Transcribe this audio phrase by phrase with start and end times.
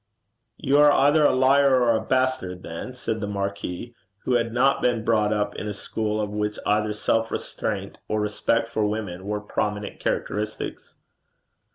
[0.57, 3.93] 'You are either a liar or a bastard, then,' said the marquis,
[4.23, 8.19] who had not been brought up in a school of which either self restraint or
[8.19, 10.95] respect for women were prominent characteristics.